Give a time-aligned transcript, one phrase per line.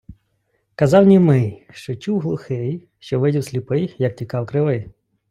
[0.75, 4.91] Казав німий, що чув глухий, що видів сліпий, як тікав кривий.